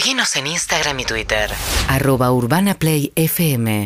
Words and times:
Seguinos 0.00 0.34
en 0.36 0.46
Instagram 0.46 0.98
y 1.00 1.04
Twitter. 1.04 1.50
Arroba 1.86 2.32
Urbana 2.32 2.72
Play 2.72 3.12
FM. 3.16 3.84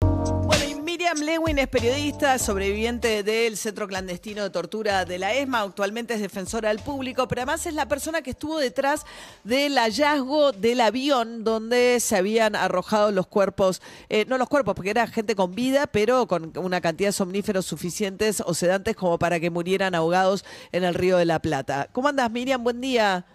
Bueno, 0.00 0.64
y 0.64 0.76
Miriam 0.76 1.18
Lewin 1.18 1.58
es 1.58 1.66
periodista, 1.66 2.38
sobreviviente 2.38 3.24
del 3.24 3.56
Centro 3.56 3.88
Clandestino 3.88 4.44
de 4.44 4.50
Tortura 4.50 5.04
de 5.04 5.18
la 5.18 5.34
ESMA, 5.34 5.62
actualmente 5.62 6.14
es 6.14 6.20
defensora 6.20 6.68
del 6.68 6.78
público, 6.78 7.26
pero 7.26 7.40
además 7.40 7.66
es 7.66 7.74
la 7.74 7.88
persona 7.88 8.22
que 8.22 8.30
estuvo 8.30 8.60
detrás 8.60 9.04
del 9.42 9.76
hallazgo 9.76 10.52
del 10.52 10.82
avión 10.82 11.42
donde 11.42 11.98
se 11.98 12.16
habían 12.16 12.54
arrojado 12.54 13.10
los 13.10 13.26
cuerpos, 13.26 13.82
eh, 14.08 14.24
no 14.28 14.38
los 14.38 14.48
cuerpos, 14.48 14.76
porque 14.76 14.90
era 14.90 15.08
gente 15.08 15.34
con 15.34 15.52
vida, 15.56 15.88
pero 15.88 16.28
con 16.28 16.56
una 16.58 16.80
cantidad 16.80 17.08
de 17.08 17.12
somníferos 17.12 17.66
suficientes 17.66 18.40
o 18.46 18.54
sedantes 18.54 18.94
como 18.94 19.18
para 19.18 19.40
que 19.40 19.50
murieran 19.50 19.96
ahogados 19.96 20.44
en 20.70 20.84
el 20.84 20.94
Río 20.94 21.16
de 21.16 21.24
la 21.24 21.40
Plata. 21.40 21.88
¿Cómo 21.90 22.06
andas, 22.06 22.30
Miriam? 22.30 22.62
Buen 22.62 22.80
día. 22.80 23.26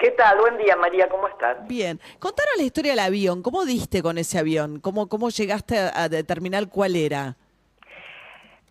¿Qué 0.00 0.12
tal? 0.12 0.38
Buen 0.38 0.56
día, 0.56 0.76
María, 0.76 1.10
¿cómo 1.10 1.28
estás? 1.28 1.68
Bien. 1.68 2.00
Contanos 2.18 2.54
la 2.56 2.62
historia 2.62 2.92
del 2.92 3.00
avión. 3.00 3.42
¿Cómo 3.42 3.66
diste 3.66 4.02
con 4.02 4.16
ese 4.16 4.38
avión? 4.38 4.80
¿Cómo, 4.80 5.10
cómo 5.10 5.28
llegaste 5.28 5.76
a, 5.78 6.08
determinar 6.08 6.70
cuál 6.70 6.96
era? 6.96 7.36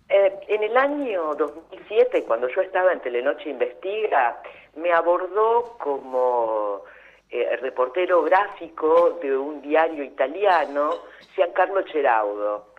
Eh, 0.10 0.40
en 0.48 0.64
el 0.64 0.76
año 0.76 1.36
2007, 1.36 2.24
cuando 2.24 2.50
yo 2.50 2.62
estaba 2.62 2.92
en 2.92 3.00
Telenoche 3.02 3.48
Investiga, 3.48 4.42
me 4.76 4.92
abordó 4.92 5.78
como 5.78 6.82
eh, 7.30 7.58
reportero 7.58 8.24
gráfico 8.24 9.20
de 9.22 9.38
un 9.38 9.62
diario 9.62 10.04
italiano, 10.04 10.96
Giancarlo 11.36 11.84
Ceraudo. 11.92 12.74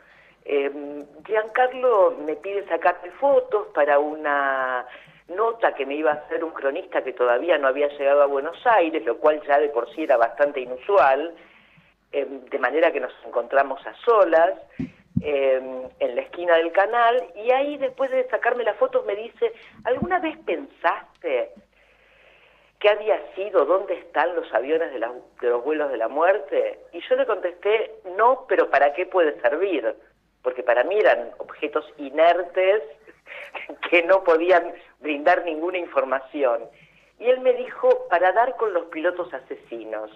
Eh, 0.45 1.05
Giancarlo 1.25 2.17
me 2.27 2.35
pide 2.35 2.67
sacarme 2.67 3.13
fotos 3.13 3.69
para 3.73 4.01
una 4.01 4.85
nota 5.31 5.75
que 5.75 5.87
me 5.87 5.95
iba 5.95 6.11
a 6.11 6.15
hacer 6.15 6.45
un 6.45 6.51
cronista 6.53 7.03
que 7.03 7.13
todavía 7.13 7.59
no 7.59 7.69
había 7.69 7.89
llegado 7.89 8.23
a 8.23 8.27
Buenos 8.27 8.59
Aires, 8.67 9.05
lo 9.05 9.17
cual 9.19 9.41
ya 9.47 9.59
de 9.59 9.69
por 9.71 9.89
sí 9.95 10.05
era 10.05 10.17
bastante 10.17 10.61
inusual, 10.61 11.35
eh, 12.13 12.27
de 12.51 12.59
manera 12.59 12.91
que 12.93 13.01
nos 13.01 13.13
encontramos 13.25 13.85
a 13.87 13.95
solas 14.05 14.53
eh, 15.23 15.61
en 15.99 16.15
la 16.17 16.21
esquina 16.23 16.57
del 16.57 16.73
canal 16.73 17.23
y 17.37 17.51
ahí 17.53 17.77
después 17.79 18.11
de 18.11 18.27
sacarme 18.29 18.65
las 18.65 18.77
fotos 18.77 19.05
me 19.07 19.15
dice, 19.17 19.53
¿alguna 19.85 20.19
vez 20.19 20.37
pensaste 20.47 21.51
qué 22.79 22.89
había 22.89 23.21
sido, 23.35 23.65
dónde 23.67 23.95
están 23.95 24.35
los 24.35 24.53
aviones 24.55 24.91
de, 24.93 24.99
la- 24.99 25.13
de 25.41 25.49
los 25.51 25.63
vuelos 25.63 25.91
de 25.91 25.99
la 25.99 26.09
muerte? 26.09 26.81
Y 26.93 27.01
yo 27.09 27.17
le 27.17 27.27
contesté, 27.27 27.93
no, 28.17 28.47
pero 28.49 28.71
¿para 28.71 28.93
qué 28.95 29.07
puede 29.07 29.39
servir? 29.41 29.95
Porque 30.43 30.63
para 30.63 30.85
mí 30.85 30.99
eran 30.99 31.31
objetos 31.39 31.85
inertes 31.99 32.83
que 33.91 34.03
no 34.03 34.25
podían 34.25 34.73
brindar 35.01 35.45
ninguna 35.45 35.79
información. 35.79 36.63
Y 37.19 37.29
él 37.29 37.41
me 37.41 37.53
dijo, 37.53 38.07
para 38.09 38.33
dar 38.33 38.57
con 38.57 38.73
los 38.73 38.87
pilotos 38.87 39.33
asesinos. 39.33 40.11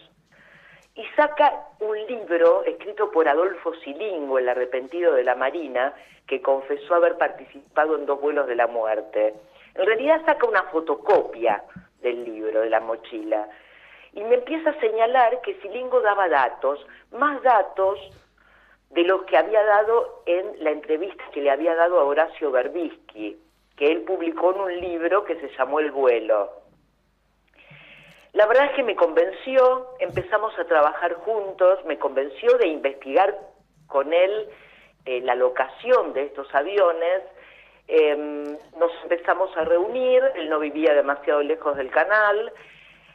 Y 0.95 1.05
saca 1.17 1.53
un 1.81 1.99
libro 2.07 2.65
escrito 2.65 3.11
por 3.11 3.29
Adolfo 3.29 3.75
Silingo, 3.83 4.39
el 4.39 4.49
arrepentido 4.49 5.13
de 5.15 5.25
la 5.25 5.35
Marina, 5.35 5.93
que 6.27 6.41
confesó 6.41 6.95
haber 6.95 7.19
participado 7.19 7.97
en 7.97 8.07
dos 8.07 8.21
vuelos 8.21 8.47
de 8.47 8.55
la 8.55 8.69
muerte. 8.69 9.35
En 9.75 9.87
realidad 9.87 10.23
saca 10.25 10.47
una 10.47 10.63
fotocopia 10.65 11.63
del 12.01 12.25
libro, 12.25 12.61
de 12.61 12.71
la 12.71 12.81
mochila. 12.81 13.49
Y 14.13 14.23
me 14.23 14.37
empieza 14.37 14.71
a 14.71 14.81
señalar 14.81 15.41
que 15.41 15.55
Silingo 15.61 16.01
daba 16.01 16.29
datos, 16.29 16.87
más 17.11 17.43
datos 17.43 17.99
de 18.95 19.03
los 19.03 19.25
que 19.25 19.37
había 19.37 19.63
dado 19.65 20.23
en 20.25 20.63
la 20.63 20.71
entrevista 20.71 21.25
que 21.33 21.43
le 21.43 21.51
había 21.51 21.75
dado 21.75 21.99
a 21.99 22.05
Horacio 22.05 22.53
Berbisky, 22.53 23.37
que 23.77 23.87
él 23.91 24.03
publicó 24.03 24.55
en 24.55 24.61
un 24.61 24.81
libro 24.81 25.25
que 25.25 25.35
se 25.41 25.49
llamó 25.57 25.81
El 25.81 25.91
vuelo. 25.91 26.53
La 28.33 28.47
verdad 28.47 28.67
es 28.67 28.73
que 28.77 28.85
me 28.85 28.95
convenció, 28.95 29.89
empezamos 29.99 30.57
a 30.59 30.65
trabajar 30.65 31.15
juntos, 31.15 31.85
me 31.87 31.99
convenció 31.99 32.57
de 32.59 32.69
investigar 32.69 33.37
con 33.87 34.13
él 34.13 34.49
eh, 35.05 35.21
la 35.21 35.35
locación 35.35 36.13
de 36.13 36.27
estos 36.27 36.53
aviones, 36.55 37.23
eh, 37.89 38.17
nos 38.79 38.93
empezamos 39.03 39.55
a 39.57 39.65
reunir, 39.65 40.23
él 40.37 40.49
no 40.49 40.59
vivía 40.59 40.95
demasiado 40.95 41.43
lejos 41.43 41.77
del 41.77 41.91
canal, 41.91 42.53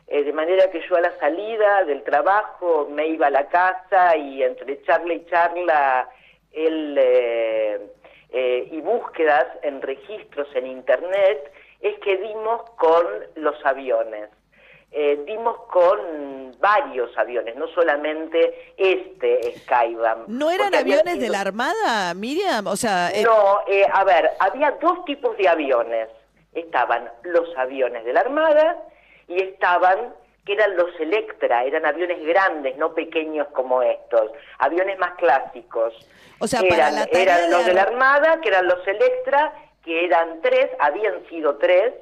eh, 0.10 0.24
de 0.24 0.34
manera 0.34 0.70
que 0.72 0.82
yo 0.88 0.96
a 0.96 1.02
la 1.02 1.18
salida 1.20 1.84
del 1.86 2.04
trabajo 2.04 2.88
me 2.92 3.08
iba 3.08 3.28
a 3.28 3.32
la 3.32 3.48
casa 3.48 4.18
y 4.18 4.44
entre 4.44 4.82
charla 4.84 5.14
y 5.14 5.26
charla 5.26 6.10
él, 6.52 6.96
eh, 6.98 7.80
eh, 8.32 8.68
y 8.72 8.82
búsquedas 8.82 9.46
en 9.62 9.82
registros 9.82 10.48
en 10.56 10.68
internet 10.68 11.52
es 11.82 11.98
que 12.00 12.18
dimos 12.18 12.70
con 12.72 13.06
los 13.36 13.56
aviones. 13.66 14.30
Eh, 14.92 15.24
dimos 15.28 15.56
con 15.72 16.56
varios 16.60 17.16
aviones, 17.16 17.56
no 17.56 17.68
solamente 17.68 18.74
este 18.76 19.56
Skyvam. 19.60 20.26
¿No 20.28 20.50
eran 20.50 20.74
aviones 20.74 21.20
de 21.20 21.30
la 21.30 21.42
Armada, 21.42 22.16
Miriam? 22.16 22.66
O 22.66 22.76
sea, 22.76 23.12
eh, 23.12 23.22
no, 23.24 23.60
eh, 23.68 23.86
a 23.92 24.04
ver, 24.04 24.32
había 24.40 24.72
dos 24.82 25.06
tipos 25.06 25.38
de 25.38 25.48
aviones. 25.48 26.10
Estaban 26.54 27.08
los 27.22 27.56
aviones 27.56 28.04
de 28.04 28.14
la 28.14 28.22
Armada 28.22 28.78
y 29.30 29.42
estaban, 29.42 30.14
que 30.46 30.54
eran 30.54 30.76
los 30.76 30.90
Electra, 31.00 31.64
eran 31.64 31.86
aviones 31.86 32.20
grandes, 32.26 32.76
no 32.78 32.94
pequeños 32.94 33.48
como 33.54 33.82
estos, 33.82 34.32
aviones 34.58 35.00
más 35.00 35.14
clásicos. 35.14 35.94
O 36.40 36.48
sea, 36.48 36.60
para 36.62 36.76
eran, 36.76 36.96
la 36.96 37.06
tarea 37.06 37.22
eran 37.24 37.42
de 37.50 37.56
los 37.56 37.66
de 37.66 37.74
la 37.74 37.82
ar- 37.84 37.88
Armada, 37.90 38.42
que 38.42 38.50
eran 38.50 38.68
los 38.68 38.86
Electra, 38.88 39.54
que 39.86 40.04
eran 40.06 40.42
tres, 40.42 40.70
habían 40.80 41.26
sido 41.30 41.56
tres, 41.58 41.94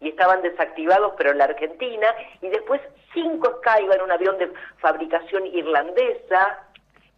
y 0.00 0.08
estaban 0.08 0.40
desactivados, 0.42 1.12
pero 1.18 1.30
en 1.30 1.38
la 1.38 1.44
Argentina, 1.44 2.06
y 2.40 2.48
después 2.48 2.80
cinco 3.12 3.60
Skybar, 3.60 4.02
un 4.02 4.10
avión 4.10 4.38
de 4.38 4.50
fabricación 4.78 5.46
irlandesa, 5.46 6.58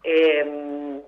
eh, 0.03 1.01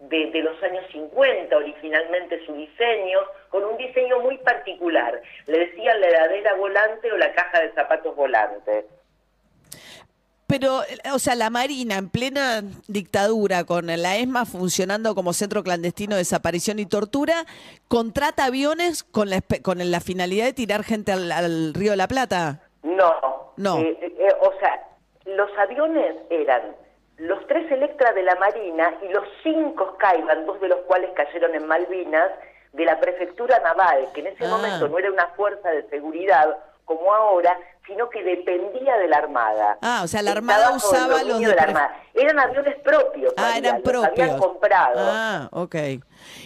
de, 0.00 0.30
de 0.30 0.42
los 0.42 0.62
años 0.62 0.84
50, 0.92 1.56
originalmente 1.56 2.44
su 2.46 2.54
diseño, 2.54 3.20
con 3.50 3.64
un 3.64 3.76
diseño 3.76 4.20
muy 4.20 4.38
particular. 4.38 5.20
Le 5.46 5.58
decían 5.58 6.00
la 6.00 6.08
heladera 6.08 6.54
volante 6.54 7.12
o 7.12 7.16
la 7.16 7.32
caja 7.32 7.60
de 7.60 7.72
zapatos 7.72 8.16
volante. 8.16 8.86
pero, 10.46 10.82
eh, 10.82 10.98
o 11.12 11.18
sea, 11.18 11.34
la 11.34 11.50
Marina 11.50 11.96
en 11.96 12.08
plena 12.08 12.62
dictadura, 12.88 13.64
con 13.64 13.86
la 13.86 14.16
ESMA 14.16 14.46
funcionando 14.46 15.14
como 15.14 15.32
centro 15.32 15.62
clandestino 15.62 16.16
de 16.16 16.22
desaparición 16.22 16.78
y 16.78 16.86
tortura, 16.86 17.44
contrata 17.86 18.46
aviones 18.46 19.04
con 19.04 19.30
la, 19.30 19.42
con 19.62 19.78
la 19.78 20.00
finalidad 20.00 20.46
de 20.46 20.52
tirar 20.52 20.82
gente 20.82 21.12
al, 21.12 21.30
al 21.30 21.74
Río 21.74 21.92
de 21.92 21.96
la 21.96 22.08
Plata. 22.08 22.62
No. 22.82 23.52
No. 23.56 23.78
Eh, 23.78 23.98
eh, 24.00 24.28
o 24.40 24.52
sea, 24.58 24.80
los 25.26 25.50
aviones 25.58 26.16
eran 26.30 26.74
los 27.20 27.46
tres 27.46 27.70
Electra 27.70 28.12
de 28.12 28.22
la 28.22 28.34
Marina 28.36 28.94
y 29.02 29.08
los 29.08 29.24
cinco 29.42 29.94
Skyban, 29.96 30.46
dos 30.46 30.60
de 30.60 30.68
los 30.68 30.80
cuales 30.80 31.10
cayeron 31.14 31.54
en 31.54 31.66
Malvinas, 31.66 32.30
de 32.72 32.84
la 32.84 32.98
prefectura 33.00 33.58
naval, 33.60 34.08
que 34.14 34.20
en 34.20 34.28
ese 34.28 34.44
Ah. 34.46 34.48
momento 34.48 34.88
no 34.88 34.98
era 34.98 35.10
una 35.10 35.26
fuerza 35.36 35.70
de 35.70 35.82
seguridad 35.90 36.56
como 36.84 37.12
ahora, 37.12 37.56
sino 37.86 38.08
que 38.08 38.22
dependía 38.22 38.96
de 38.96 39.08
la 39.08 39.18
Armada. 39.18 39.76
Ah, 39.82 40.00
o 40.04 40.06
sea, 40.08 40.22
la 40.22 40.32
Armada 40.32 40.70
usaba 40.74 41.22
los 41.24 41.40
de 41.40 41.54
la 41.54 41.62
Armada. 41.62 41.96
Eran 42.14 42.38
aviones 42.38 42.76
propios. 42.80 43.34
Ah, 43.36 43.54
eran 43.58 43.82
los 43.84 44.04
habían 44.04 44.06
propios. 44.28 44.40
comprado. 44.40 44.98
Ah, 45.00 45.48
ok. 45.52 45.74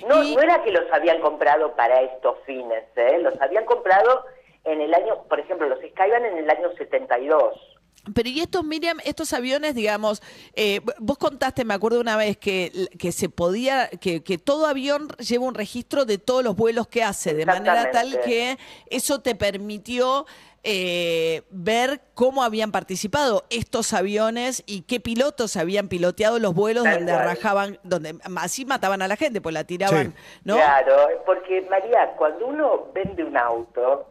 No, 0.09 0.23
Y- 0.23 0.34
no 0.34 0.43
era 0.43 0.63
que 0.63 0.71
los 0.73 0.91
habían 0.93 1.21
comprado 1.21 1.75
para 1.77 2.01
estos 2.01 2.39
fines, 2.47 2.84
¿eh? 2.97 3.19
los 3.21 3.41
habían 3.41 3.65
comprado 3.65 4.25
en 4.65 4.81
el 4.81 4.93
año, 4.95 5.23
por 5.29 5.39
ejemplo, 5.41 5.69
los 5.69 5.79
Skyban 5.81 6.25
en 6.25 6.39
el 6.39 6.51
año 6.51 6.71
72. 6.79 7.74
Pero 8.12 8.28
y 8.28 8.41
estos, 8.41 8.65
Miriam, 8.65 8.98
estos 9.04 9.32
aviones, 9.32 9.75
digamos, 9.75 10.22
eh, 10.54 10.81
vos 10.98 11.16
contaste, 11.16 11.65
me 11.65 11.75
acuerdo 11.75 12.00
una 12.00 12.16
vez 12.16 12.37
que, 12.37 12.88
que 12.98 13.12
se 13.12 13.28
podía, 13.28 13.88
que, 13.88 14.22
que 14.22 14.37
todo 14.38 14.66
avión 14.66 15.09
lleva 15.19 15.44
un 15.47 15.54
registro 15.54 16.04
de 16.04 16.19
todos 16.19 16.44
los 16.44 16.54
vuelos 16.56 16.87
que 16.88 17.03
hace, 17.03 17.34
de 17.34 17.47
manera 17.47 17.91
tal 17.91 18.20
que 18.20 18.59
eso 18.87 19.20
te 19.20 19.34
permitió 19.34 20.26
eh, 20.66 21.42
ver 21.50 22.00
cómo 22.15 22.42
habían 22.42 22.72
participado 22.72 23.45
estos 23.51 23.92
aviones 23.92 24.62
y 24.66 24.83
qué 24.83 24.98
pilotos 24.98 25.57
habían 25.57 25.89
piloteado 25.89 26.39
los 26.39 26.54
vuelos 26.54 26.84
Tal 26.84 26.95
donde 27.00 27.12
cual. 27.12 27.24
rajaban, 27.24 27.78
donde 27.83 28.16
así 28.36 28.65
mataban 28.65 29.03
a 29.03 29.09
la 29.09 29.16
gente, 29.16 29.41
pues 29.42 29.53
la 29.53 29.65
tiraban, 29.65 30.09
Sí. 30.15 30.41
¿no? 30.45 30.54
Claro, 30.57 30.97
porque 31.27 31.66
María, 31.71 32.15
cuando 32.16 32.47
uno 32.47 32.86
vende 32.95 33.24
un 33.24 33.36
auto, 33.36 34.09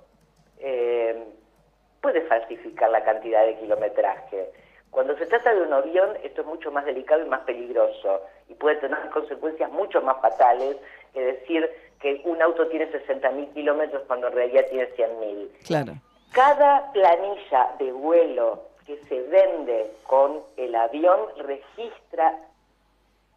eh, 0.60 1.28
puede 2.04 2.22
falsificar 2.24 2.92
la 2.92 3.02
cantidad 3.02 3.46
de 3.46 3.58
kilometraje. 3.58 4.52
Cuando 4.92 5.18
se 5.18 5.26
trata 5.26 5.56
de 5.56 5.62
un 5.62 5.74
avión, 5.74 6.10
esto 6.22 6.42
es 6.42 6.48
mucho 6.48 6.70
más 6.70 6.84
delicado 6.86 7.26
y 7.26 7.30
más 7.30 7.40
peligroso 7.42 8.22
y 8.50 8.54
puede 8.56 8.76
tener 8.76 9.10
consecuencias 9.10 9.72
mucho 9.72 10.02
más 10.02 10.22
fatales 10.22 10.76
que 11.14 11.22
decir 11.22 11.68
que 12.02 12.22
un 12.26 12.42
auto 12.42 12.68
tiene 12.68 12.92
60.000 12.92 13.54
kilómetros 13.54 14.04
cuando 14.06 14.28
en 14.28 14.34
realidad 14.34 14.66
tiene 14.70 14.90
100.000. 14.96 15.50
Claro. 15.66 15.94
Cada 16.34 16.92
planilla 16.92 17.74
de 17.80 17.92
vuelo 17.94 18.64
que 18.86 18.98
se 19.06 19.22
vende 19.22 19.90
con 20.04 20.44
el 20.58 20.76
avión 20.76 21.20
registra 21.38 22.38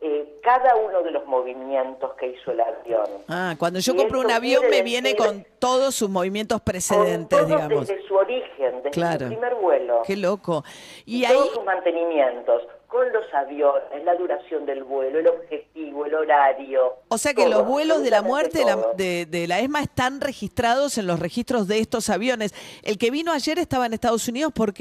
eh, 0.00 0.38
cada 0.42 0.76
uno 0.76 1.02
de 1.02 1.10
los 1.10 1.24
movimientos 1.26 2.12
que 2.14 2.28
hizo 2.28 2.50
el 2.52 2.60
avión. 2.60 3.06
Ah, 3.28 3.54
cuando 3.58 3.78
yo 3.80 3.94
Y 3.94 3.96
compro 3.96 4.20
un 4.20 4.30
avión 4.30 4.64
me 4.70 4.82
viene 4.82 5.16
con 5.16 5.46
todos 5.58 5.94
sus 5.94 6.10
movimientos 6.10 6.58
Con 6.60 6.64
precedentes, 6.64 7.46
digamos. 7.46 7.86
desde 7.88 8.06
su 8.06 8.14
origen, 8.14 8.76
desde 8.82 8.90
Claro. 8.90 9.20
su 9.26 9.32
primer 9.32 9.54
vuelo. 9.56 10.02
Qué 10.06 10.16
loco. 10.16 10.64
Y 11.06 11.20
y 11.20 11.24
ahí, 11.24 11.34
todos 11.34 11.54
sus 11.54 11.64
mantenimientos, 11.64 12.62
con 12.88 13.10
los 13.12 13.24
aviones, 13.34 14.04
la 14.04 14.14
duración 14.14 14.64
del 14.66 14.84
vuelo, 14.84 15.18
el 15.18 15.26
objetivo, 15.28 16.04
el 16.06 16.14
horario. 16.14 16.94
o 17.08 17.18
sea 17.18 17.34
que 17.34 17.42
todo, 17.44 17.58
los 17.58 17.66
vuelos 17.66 18.02
de 18.02 18.10
la 18.10 18.22
muerte 18.22 18.64
la, 18.64 18.76
de, 18.96 19.26
de 19.26 19.46
la 19.48 19.60
ESMA 19.60 19.80
están 19.82 20.20
registrados 20.20 20.96
en 20.98 21.06
los 21.06 21.18
registros 21.18 21.66
de 21.68 21.78
estos 21.80 22.10
aviones. 22.10 22.54
El 22.82 22.98
que 22.98 23.10
vino 23.10 23.32
ayer 23.32 23.58
estaba 23.58 23.86
en 23.86 23.94
Estados 23.94 24.28
Unidos, 24.28 24.52
¿por 24.52 24.72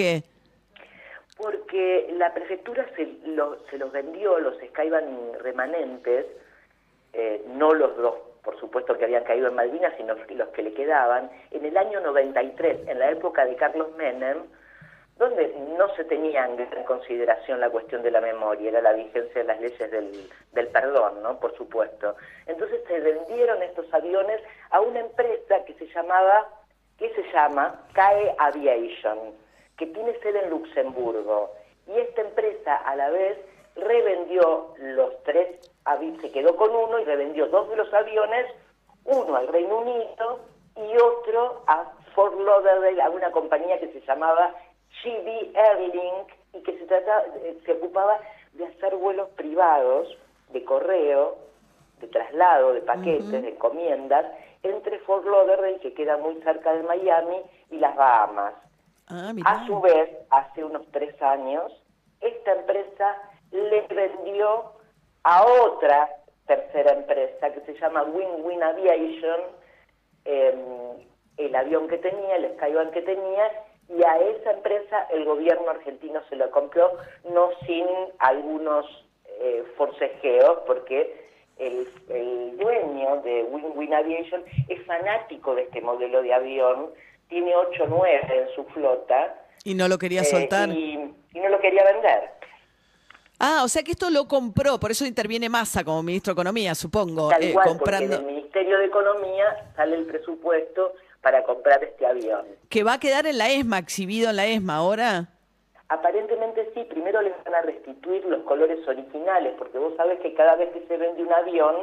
Porque 1.75 2.13
la 2.17 2.33
prefectura 2.33 2.85
se, 2.95 3.05
lo- 3.25 3.57
se 3.69 3.77
los 3.77 3.91
vendió, 3.91 4.39
los 4.39 4.55
Skyban 4.69 5.33
remanentes, 5.41 6.25
eh, 7.11 7.43
no 7.47 7.73
los 7.73 7.97
dos, 7.97 8.15
por 8.43 8.57
supuesto, 8.61 8.97
que 8.97 9.03
habían 9.03 9.25
caído 9.25 9.49
en 9.49 9.55
Malvinas, 9.55 9.93
sino 9.97 10.15
los 10.15 10.47
que 10.49 10.63
le 10.63 10.73
quedaban, 10.73 11.29
en 11.51 11.65
el 11.65 11.75
año 11.75 11.99
93, 11.99 12.87
en 12.87 12.97
la 12.99 13.09
época 13.11 13.45
de 13.45 13.57
Carlos 13.57 13.91
Menem, 13.97 14.37
donde 15.17 15.53
no 15.77 15.93
se 15.95 16.05
tenía 16.05 16.45
en 16.45 16.83
consideración 16.85 17.59
la 17.59 17.69
cuestión 17.69 18.03
de 18.03 18.11
la 18.11 18.21
memoria, 18.21 18.69
era 18.69 18.81
la 18.81 18.93
vigencia 18.93 19.41
de 19.41 19.43
las 19.47 19.59
leyes 19.59 19.91
del, 19.91 20.29
del 20.53 20.67
perdón, 20.69 21.21
¿no? 21.23 21.37
Por 21.41 21.57
supuesto. 21.57 22.15
Entonces 22.47 22.79
se 22.87 23.01
vendieron 23.01 23.61
estos 23.63 23.93
aviones 23.93 24.41
a 24.69 24.79
una 24.79 25.01
empresa 25.01 25.65
que 25.65 25.73
se 25.73 25.87
llamaba, 25.87 26.47
que 26.97 27.09
se 27.15 27.23
llama 27.33 27.81
CAE 27.93 28.33
Aviation, 28.37 29.19
que 29.77 29.87
tiene 29.87 30.17
sede 30.19 30.39
en 30.41 30.51
Luxemburgo. 30.51 31.51
Y 31.87 31.99
esta 31.99 32.21
empresa 32.21 32.75
a 32.77 32.95
la 32.95 33.09
vez 33.09 33.37
revendió 33.75 34.73
los 34.77 35.21
tres 35.23 35.71
aviones, 35.83 36.21
se 36.21 36.31
quedó 36.31 36.55
con 36.55 36.75
uno 36.75 36.99
y 36.99 37.05
revendió 37.05 37.47
dos 37.47 37.69
de 37.69 37.75
los 37.75 37.93
aviones, 37.93 38.47
uno 39.03 39.35
al 39.35 39.47
Reino 39.47 39.79
Unido 39.79 40.39
y 40.75 40.97
otro 40.97 41.63
a 41.67 41.91
Fort 42.13 42.39
Lauderdale, 42.39 43.01
a 43.01 43.09
una 43.09 43.31
compañía 43.31 43.79
que 43.79 43.91
se 43.91 44.01
llamaba 44.01 44.55
GB 45.03 45.55
Airlink 45.55 46.29
y 46.53 46.63
que 46.63 46.77
se, 46.79 46.85
trataba, 46.85 47.23
eh, 47.43 47.57
se 47.65 47.73
ocupaba 47.73 48.19
de 48.53 48.65
hacer 48.65 48.95
vuelos 48.95 49.29
privados 49.31 50.17
de 50.49 50.63
correo, 50.63 51.37
de 51.99 52.07
traslado 52.07 52.73
de 52.73 52.81
paquetes, 52.81 53.31
de 53.31 53.49
encomiendas, 53.49 54.25
entre 54.63 54.99
Fort 54.99 55.25
Lauderdale, 55.25 55.79
que 55.79 55.93
queda 55.93 56.17
muy 56.17 56.41
cerca 56.41 56.73
de 56.73 56.83
Miami, 56.83 57.41
y 57.69 57.77
las 57.77 57.95
Bahamas. 57.95 58.53
Ah. 59.07 59.33
A 59.45 59.67
su 59.67 59.79
vez, 59.81 60.09
hace 60.29 60.63
unos 60.63 60.85
tres 60.91 61.19
años, 61.21 61.71
esta 62.21 62.53
empresa 62.53 63.21
le 63.51 63.81
vendió 63.81 64.71
a 65.23 65.45
otra 65.45 66.09
tercera 66.47 66.93
empresa 66.93 67.51
que 67.51 67.61
se 67.61 67.79
llama 67.79 68.03
Win-Win 68.03 68.63
Aviation 68.63 69.41
eh, 70.25 70.55
el 71.37 71.55
avión 71.55 71.87
que 71.87 71.97
tenía, 71.97 72.35
el 72.35 72.53
Skyban 72.55 72.91
que 72.91 73.01
tenía, 73.01 73.51
y 73.89 74.03
a 74.03 74.17
esa 74.17 74.51
empresa 74.51 75.07
el 75.11 75.25
gobierno 75.25 75.69
argentino 75.69 76.21
se 76.29 76.35
lo 76.35 76.49
compró, 76.49 76.97
no 77.29 77.49
sin 77.65 77.85
algunos 78.19 78.85
eh, 79.39 79.63
forcejeos, 79.77 80.59
porque 80.65 81.25
el, 81.57 81.87
el 82.09 82.57
dueño 82.57 83.21
de 83.21 83.43
Win-Win 83.43 83.93
Aviation 83.93 84.43
es 84.67 84.83
fanático 84.85 85.55
de 85.55 85.63
este 85.63 85.81
modelo 85.81 86.21
de 86.21 86.33
avión, 86.33 86.89
tiene 87.29 87.55
8 87.55 87.83
o 87.83 87.87
9 87.87 88.21
en 88.29 88.55
su 88.55 88.63
flota. 88.65 89.35
Y 89.63 89.73
no 89.73 89.87
lo 89.87 89.97
quería 89.97 90.21
eh, 90.21 90.25
soltar. 90.25 90.69
y, 90.69 91.13
y 91.33 91.39
no 91.39 91.49
lo 91.49 91.59
quería 91.59 91.83
vender. 91.83 92.31
Ah, 93.39 93.61
o 93.65 93.67
sea 93.67 93.83
que 93.83 93.91
esto 93.91 94.09
lo 94.09 94.27
compró, 94.27 94.79
por 94.79 94.91
eso 94.91 95.05
interviene 95.05 95.49
Massa 95.49 95.83
como 95.83 96.01
ministro 96.01 96.31
de 96.31 96.35
Economía, 96.35 96.73
supongo, 96.73 97.27
Tal 97.29 97.43
eh, 97.43 97.51
cual, 97.53 97.67
comprando. 97.67 98.15
porque 98.15 98.23
del 98.23 98.33
Ministerio 98.35 98.77
de 98.79 98.85
Economía 98.85 99.71
sale 99.75 99.97
el 99.97 100.05
presupuesto 100.05 100.93
para 101.21 101.43
comprar 101.43 101.83
este 101.83 102.05
avión. 102.05 102.45
Que 102.69 102.83
va 102.83 102.93
a 102.93 102.99
quedar 102.99 103.27
en 103.27 103.37
la 103.37 103.49
ESMA, 103.49 103.79
exhibido 103.79 104.29
en 104.29 104.37
la 104.37 104.45
ESMA 104.45 104.75
ahora. 104.77 105.27
Aparentemente 105.89 106.71
sí, 106.73 106.83
primero 106.89 107.21
le 107.21 107.31
van 107.43 107.55
a 107.55 107.61
restituir 107.61 108.23
los 108.25 108.43
colores 108.43 108.79
originales, 108.87 109.53
porque 109.57 109.77
vos 109.79 109.93
sabés 109.97 110.19
que 110.21 110.33
cada 110.33 110.55
vez 110.55 110.69
que 110.71 110.85
se 110.87 110.97
vende 110.97 111.21
un 111.21 111.33
avión, 111.33 111.75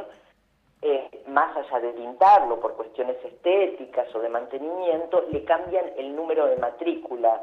eh, 0.82 1.22
más 1.28 1.56
allá 1.56 1.80
de 1.80 1.92
pintarlo 1.92 2.60
por 2.60 2.74
cuestiones 2.74 3.16
estéticas 3.24 4.12
o 4.14 4.18
de 4.18 4.28
mantenimiento, 4.28 5.24
le 5.30 5.44
cambian 5.44 5.84
el 5.96 6.16
número 6.16 6.46
de 6.46 6.56
matrícula. 6.56 7.40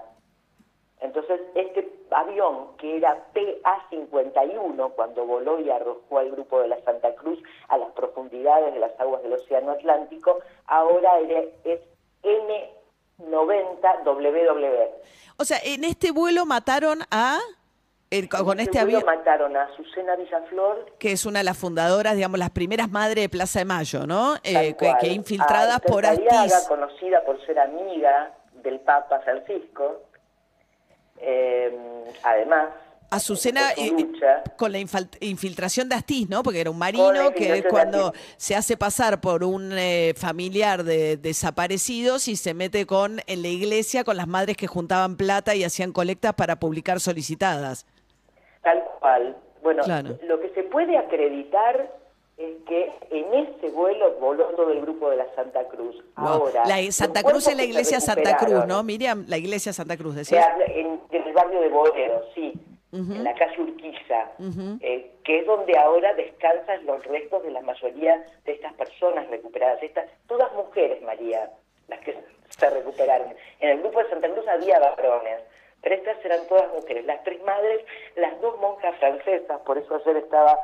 Entonces, 1.00 1.40
este 1.56 1.90
avión, 2.12 2.76
que 2.78 2.98
era 2.98 3.16
PA-51, 3.34 4.92
cuando 4.94 5.26
voló 5.26 5.58
y 5.60 5.70
arrojó 5.70 6.20
al 6.20 6.32
grupo 6.32 6.60
de 6.60 6.68
la 6.68 6.82
Santa 6.82 7.16
Cruz 7.16 7.42
a 7.70 7.78
las 7.78 7.90
profundidades 7.92 8.74
de 8.74 8.82
las 8.82 9.00
aguas 9.00 9.24
del 9.24 9.32
Océano 9.34 9.72
Atlántico, 9.72 10.40
ahora 10.68 11.20
es 11.64 11.80
N90WW. 12.24 14.90
O 15.38 15.46
sea, 15.46 15.60
en 15.64 15.86
este 15.86 16.12
vuelo 16.12 16.46
mataron 16.46 17.00
a. 17.12 17.40
el- 18.12 18.28
con 18.30 18.60
este 18.60 18.80
avión, 18.80 19.04
mataron 19.06 19.56
a 19.56 19.64
Azucena 19.64 20.16
Villaflor 20.16 20.96
que 20.98 21.12
es 21.12 21.26
una 21.26 21.40
de 21.40 21.46
las 21.46 21.58
fundadoras, 21.58 22.16
digamos, 22.16 22.40
las 22.40 22.50
primeras 22.50 22.90
madres 22.90 23.24
de 23.24 23.30
Plaza 23.30 23.60
de 23.60 23.66
Mayo, 23.66 24.08
¿no? 24.08 24.36
Eh, 24.44 24.76
que, 24.80 24.94
que 25.00 25.08
infiltradas 25.10 25.76
a 25.76 25.80
por 25.80 26.06
Astiz. 26.06 26.54
conocida 26.68 27.24
por 27.24 27.44
ser 27.46 27.60
amiga 27.60 28.34
del 28.64 28.80
Papa 28.80 29.20
Francisco. 29.22 30.04
Eh, 31.18 31.78
además, 32.24 32.70
Azucena 33.12 33.72
eh, 33.76 33.90
lucha, 33.92 34.44
con 34.56 34.72
la 34.72 34.78
infiltración 34.78 35.90
de 35.90 35.96
Astiz, 35.96 36.30
¿no? 36.30 36.44
Porque 36.44 36.62
era 36.62 36.70
un 36.70 36.78
marino 36.78 37.32
que 37.36 37.64
cuando 37.68 38.14
se 38.38 38.56
hace 38.56 38.78
pasar 38.78 39.20
por 39.20 39.44
un 39.44 39.72
eh, 39.74 40.14
familiar 40.16 40.84
de 40.84 41.18
desaparecidos 41.18 42.28
y 42.28 42.36
se 42.36 42.54
mete 42.54 42.86
con 42.86 43.20
en 43.26 43.42
la 43.42 43.48
iglesia 43.48 44.04
con 44.04 44.16
las 44.16 44.28
madres 44.28 44.58
que 44.58 44.68
juntaban 44.68 45.18
plata 45.18 45.56
y 45.56 45.64
hacían 45.64 45.92
colectas 45.92 46.36
para 46.36 46.60
publicar 46.60 47.00
solicitadas. 47.00 47.88
Cual. 49.00 49.36
Bueno, 49.62 49.84
Claro. 49.84 50.18
lo 50.24 50.40
que 50.40 50.50
se 50.50 50.64
puede 50.64 50.98
acreditar 50.98 51.90
es 52.38 52.56
que 52.66 52.90
en 53.12 53.34
ese 53.34 53.70
vuelo 53.72 54.14
voló 54.22 54.46
todo 54.56 54.72
el 54.72 54.80
grupo 54.82 55.10
de 55.10 55.18
la 55.18 55.26
Santa 55.36 55.66
Cruz. 55.68 55.96
Wow. 56.16 56.28
Ahora, 56.28 56.66
la 56.66 56.92
Santa 56.92 57.22
Cruz 57.24 57.48
es 57.48 57.58
la 57.58 57.64
iglesia 57.64 58.00
Santa 58.00 58.38
Cruz, 58.38 58.66
¿no? 58.66 58.82
Miriam, 58.84 59.26
la 59.28 59.38
iglesia 59.38 59.74
Santa 59.74 59.98
Cruz, 59.98 60.16
habla 60.32 60.66
en, 60.68 61.02
en 61.12 61.24
el 61.28 61.34
barrio 61.34 61.60
de 61.60 61.68
Boedo, 61.70 62.24
sí, 62.34 62.54
en 62.94 63.24
la 63.26 63.34
calle 63.36 63.62
Urquiza, 63.62 64.32
eh, 64.80 65.12
que 65.26 65.40
es 65.40 65.46
donde 65.46 65.78
ahora 65.78 66.14
descansan 66.14 66.86
los 66.86 67.04
restos 67.06 67.44
de 67.44 67.52
la 67.52 67.62
mayoría 67.62 68.24
de 68.46 68.54
estas 68.54 68.74
personas 68.76 69.30
recuperadas. 69.30 69.84
Estas, 69.84 70.06
todas 70.28 70.52
mujeres, 70.54 71.02
María, 71.04 71.52
las 71.90 72.00
que 72.00 72.16
se 72.58 72.70
recuperaron. 72.70 73.34
En 73.60 73.70
el 73.70 73.80
grupo 73.82 74.00
de 74.02 74.10
Santa 74.10 74.30
Cruz 74.30 74.48
había 74.48 74.80
varones, 74.80 75.42
estas 75.84 76.24
eran 76.26 76.48
todas 76.48 76.72
mujeres. 76.74 77.06
Las 77.06 77.24
tres 77.24 77.42
madres, 77.44 77.82
las 78.16 78.40
dos 78.42 78.60
monjas 78.60 78.96
francesas, 79.00 79.60
por 79.66 79.78
eso 79.78 79.96
ayer 79.96 80.18
estaba 80.18 80.58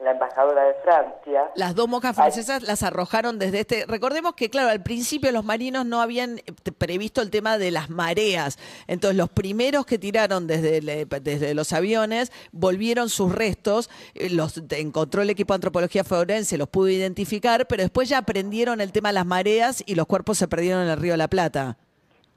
la 0.00 0.12
embajadora 0.12 0.64
de 0.64 0.74
Francia. 0.82 1.50
Las 1.54 1.74
dos 1.74 1.88
Ay. 1.92 2.14
francesas 2.14 2.62
las 2.62 2.82
arrojaron 2.82 3.38
desde 3.38 3.60
este. 3.60 3.84
Recordemos 3.86 4.34
que, 4.34 4.48
claro, 4.48 4.70
al 4.70 4.82
principio 4.82 5.30
los 5.30 5.44
marinos 5.44 5.84
no 5.84 6.00
habían 6.00 6.38
eh, 6.38 6.72
previsto 6.76 7.20
el 7.20 7.30
tema 7.30 7.58
de 7.58 7.70
las 7.70 7.90
mareas. 7.90 8.58
Entonces, 8.86 9.16
los 9.18 9.28
primeros 9.28 9.84
que 9.84 9.98
tiraron 9.98 10.46
desde, 10.46 10.78
el, 10.78 10.88
eh, 10.88 11.06
desde 11.20 11.52
los 11.54 11.72
aviones 11.72 12.32
volvieron 12.50 13.10
sus 13.10 13.34
restos. 13.34 13.90
eh, 14.14 14.30
Los 14.30 14.62
encontró 14.70 15.20
el 15.20 15.28
equipo 15.30 15.52
de 15.52 15.56
antropología 15.56 16.02
forense, 16.02 16.56
los 16.56 16.68
pudo 16.68 16.88
identificar, 16.88 17.66
pero 17.66 17.82
después 17.82 18.08
ya 18.08 18.18
aprendieron 18.18 18.80
el 18.80 18.92
tema 18.92 19.10
de 19.10 19.14
las 19.14 19.26
mareas 19.26 19.82
y 19.84 19.96
los 19.96 20.06
cuerpos 20.06 20.38
se 20.38 20.48
perdieron 20.48 20.82
en 20.82 20.88
el 20.88 20.98
Río 20.98 21.12
de 21.12 21.18
la 21.18 21.28
Plata. 21.28 21.76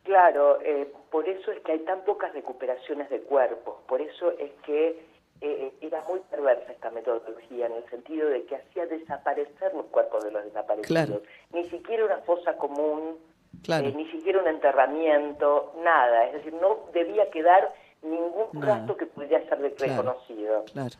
Claro, 0.03 0.59
eh, 0.61 0.91
por 1.11 1.27
eso 1.29 1.51
es 1.51 1.59
que 1.61 1.71
hay 1.73 1.79
tan 1.79 2.01
pocas 2.03 2.33
recuperaciones 2.33 3.09
de 3.09 3.21
cuerpos, 3.21 3.75
por 3.87 4.01
eso 4.01 4.31
es 4.37 4.51
que 4.65 5.01
eh, 5.41 5.73
era 5.81 6.01
muy 6.07 6.19
perversa 6.29 6.71
esta 6.71 6.89
metodología 6.91 7.65
en 7.67 7.73
el 7.73 7.89
sentido 7.89 8.29
de 8.29 8.43
que 8.45 8.55
hacía 8.57 8.85
desaparecer 8.85 9.73
los 9.73 9.85
cuerpos 9.85 10.23
de 10.23 10.31
los 10.31 10.43
desaparecidos. 10.45 10.87
Claro. 10.87 11.21
Ni 11.53 11.69
siquiera 11.69 12.05
una 12.05 12.17
fosa 12.19 12.57
común, 12.57 13.17
Claro. 13.63 13.87
eh, 13.87 13.93
ni 13.95 14.05
siquiera 14.11 14.39
un 14.41 14.47
enterramiento, 14.47 15.73
nada. 15.83 16.25
Es 16.27 16.33
decir, 16.33 16.53
no 16.53 16.79
debía 16.93 17.29
quedar 17.29 17.73
ningún 18.03 18.47
Nada. 18.53 18.85
que 18.97 19.05
pudiera 19.05 19.39
ser 19.49 19.57
Claro. 19.75 20.03
reconocido. 20.03 20.65
Claro. 20.71 20.95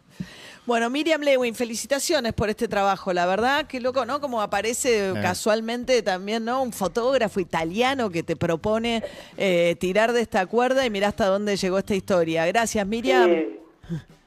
Bueno, 0.66 0.90
Miriam 0.90 1.22
Lewin, 1.22 1.54
felicitaciones 1.56 2.34
por 2.34 2.50
este 2.50 2.68
trabajo. 2.68 3.12
La 3.14 3.26
verdad, 3.26 3.66
qué 3.68 3.80
loco, 3.82 4.06
¿no? 4.06 4.22
Como 4.22 4.42
aparece 4.42 5.12
casualmente 5.22 6.02
también, 6.02 6.46
¿no? 6.46 6.62
Un 6.64 6.72
fotógrafo 6.72 7.40
italiano 7.42 8.10
que 8.10 8.24
te 8.24 8.36
propone 8.36 9.04
eh, 9.38 9.76
tirar 9.80 10.14
de 10.14 10.22
esta 10.22 10.46
cuerda 10.46 10.86
y 10.86 10.90
mira 10.90 11.10
hasta 11.10 11.26
dónde 11.28 11.58
llegó 11.58 11.78
esta 11.80 11.96
historia. 11.96 12.46
Gracias, 12.46 12.88
Miriam. 12.88 13.30
Sí, 13.30 13.60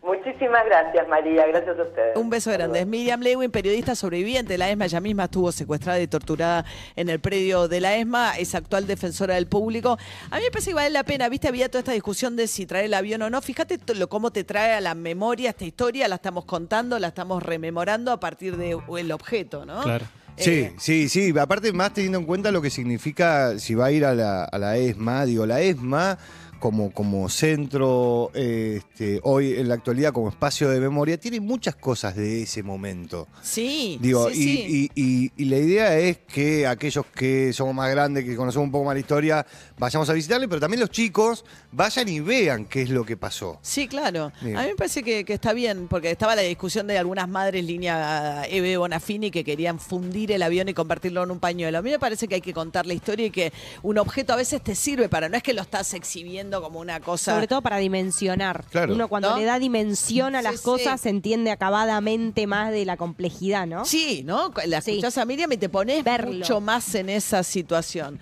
Muchísimas 0.03 0.65
gracias, 0.67 1.09
María. 1.09 1.47
Gracias 1.49 1.77
a 1.79 1.83
ustedes. 1.83 2.17
Un 2.17 2.31
beso 2.31 2.53
grande. 2.53 2.81
Es 2.81 2.87
Miriam 2.87 3.21
Lewin, 3.21 3.51
periodista 3.51 3.97
sobreviviente 3.97 4.53
de 4.53 4.59
la 4.59 4.71
ESMA. 4.71 4.85
Ella 4.85 5.01
misma 5.01 5.25
estuvo 5.25 5.51
secuestrada 5.51 6.01
y 6.01 6.07
torturada 6.07 6.65
en 6.95 7.09
el 7.09 7.19
predio 7.19 7.67
de 7.67 7.81
la 7.81 7.97
ESMA. 7.97 8.39
Es 8.39 8.55
actual 8.55 8.87
defensora 8.87 9.35
del 9.35 9.49
público. 9.49 9.99
A 10.31 10.37
mí 10.37 10.45
me 10.45 10.51
parece 10.51 10.71
que 10.71 10.75
vale 10.75 10.91
la 10.91 11.03
pena. 11.03 11.29
Viste, 11.29 11.49
había 11.49 11.69
toda 11.69 11.81
esta 11.81 11.93
discusión 11.93 12.37
de 12.37 12.47
si 12.47 12.67
traer 12.67 12.85
el 12.85 12.95
avión 12.95 13.23
o 13.23 13.31
no. 13.31 13.43
Fíjate 13.43 13.79
lo, 13.95 14.09
cómo 14.09 14.31
te 14.31 14.45
trae 14.45 14.75
a 14.75 14.81
la 14.81 14.95
memoria 14.95 15.51
esta 15.51 15.65
historia. 15.65 16.07
La 16.07 16.17
estamos 16.17 16.45
contando, 16.45 17.01
la 17.01 17.09
estamos 17.09 17.43
rememorando 17.43 18.13
a 18.13 18.21
partir 18.21 18.57
del 18.57 19.11
objeto, 19.13 19.67
¿no? 19.67 19.83
Claro. 19.83 20.07
Sí, 20.37 20.51
Eh, 20.51 20.75
sí, 20.79 21.09
sí. 21.09 21.35
Aparte, 21.37 21.73
más 21.73 21.95
teniendo 21.95 22.19
en 22.19 22.27
cuenta 22.27 22.53
lo 22.53 22.61
que 22.63 22.71
significa 22.71 23.59
si 23.59 23.75
va 23.75 23.87
a 23.87 23.91
ir 23.91 24.05
a 24.05 24.15
la, 24.15 24.45
a 24.45 24.59
la 24.59 24.77
ESMA. 24.77 25.25
Digo, 25.25 25.47
la 25.47 25.63
ESMA 25.63 26.19
como, 26.59 26.91
como 26.93 27.29
centro, 27.29 28.31
este, 28.35 29.21
hoy 29.23 29.55
en 29.55 29.69
la 29.69 29.75
actualidad 29.75 30.13
como 30.13 30.29
espacio 30.29 30.69
de 30.71 30.81
memoria, 30.81 31.19
tiene 31.19 31.41
muchas 31.41 31.77
cosas 31.77 32.17
de 32.17 32.43
ese 32.43 32.63
momento. 32.63 33.29
Sí, 33.43 33.99
Digo, 34.01 34.31
sí, 34.31 34.37
y, 34.41 34.45
sí. 34.45 34.91
y- 34.95 35.03
y- 35.25 35.33
y 35.37 35.45
la 35.47 35.59
idea 35.59 35.99
es 35.99 36.19
que 36.19 36.67
aquellos 36.67 37.07
que 37.07 37.53
somos 37.53 37.75
más 37.75 37.91
grandes, 37.91 38.25
que 38.25 38.37
conocemos 38.37 38.65
un 38.67 38.73
poco 38.73 38.85
más 38.87 38.95
la 38.95 39.01
historia, 39.01 39.47
vayamos 39.79 40.09
a 40.09 40.13
visitarle, 40.13 40.49
pero 40.49 40.61
también 40.61 40.81
los 40.81 40.91
chicos 40.91 41.45
vayan 41.73 42.09
y 42.09 42.21
vean 42.21 42.65
qué 42.65 42.83
es 42.83 42.91
lo 42.91 43.05
que 43.05 43.17
pasó. 43.17 43.59
Sí, 43.63 43.87
claro. 43.89 44.33
A 44.41 44.45
mí 44.45 44.53
me 44.53 44.75
parece 44.77 45.03
que, 45.03 45.25
que 45.25 45.35
está 45.35 45.53
bien, 45.53 45.89
porque 45.89 46.11
estaba 46.11 46.35
la 46.37 46.43
discusión 46.43 46.87
de 46.87 46.99
algunas 46.99 47.29
madres 47.29 47.65
línea 47.65 48.45
Eve 48.49 48.77
Bonafini 48.77 49.31
que 49.31 49.45
querían 49.45 49.79
fundir 49.79 50.33
el 50.33 50.43
avión 50.43 50.69
y 50.69 50.75
convertirlo 50.75 51.23
en 51.23 51.31
un 51.31 51.39
pañuelo. 51.41 51.79
A 51.79 51.83
mí 51.83 51.91
me 51.91 51.99
parece 51.99 52.29
que 52.29 52.37
hay 52.37 52.41
que 52.41 52.53
contar 52.55 52.87
la 52.87 52.95
historia 52.95 53.27
y 53.27 53.31
que 53.31 53.53
un 53.83 53.99
objeto 53.99 54.33
a 54.33 54.37
veces 54.37 54.63
te 54.63 54.75
sirve 54.75 55.09
para, 55.09 55.29
no 55.29 55.37
es 55.37 55.43
que 55.43 55.53
lo 55.53 55.63
estás 55.63 55.93
exhibiendo 55.95 56.56
como 56.63 56.81
una 56.81 57.01
cosa. 57.01 57.35
Sobre 57.35 57.47
todo 57.49 57.63
para 57.63 57.79
dimensionar. 57.79 58.65
Claro. 58.71 58.95
Uno 58.95 59.09
cuando 59.09 59.31
¿No? 59.31 59.37
le 59.39 59.45
da 59.45 59.59
dimensión 59.59 60.35
a 60.37 60.41
Sí, 60.41 60.45
las 60.45 60.57
sí. 60.57 60.63
cosas 60.63 61.07
entiende 61.07 61.51
acabadamente 61.51 62.47
más 62.47 62.71
de 62.73 62.85
la 62.85 62.97
complejidad, 62.97 63.67
¿no? 63.67 63.85
Sí, 63.85 64.23
¿no? 64.25 64.53
La 64.67 64.81
Sí. 64.81 64.93
escuchás 64.93 65.19
a 65.19 65.25
Miriam 65.25 65.51
y 65.53 65.57
te 65.57 65.69
pones 65.69 66.05
Verlo. 66.05 66.33
mucho 66.33 66.61
más 66.61 66.95
en 66.95 67.09
esa 67.09 67.43
situación. 67.43 68.19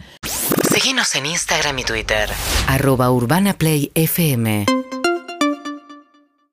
Seguinos 0.71 1.15
en 1.15 1.27
Instagram 1.27 1.79
y 1.79 1.85
Twitter. 1.85 2.29
Arroba 2.67 3.11
Urbana 3.11 3.55
Play 3.55 3.93
FM 3.95 4.67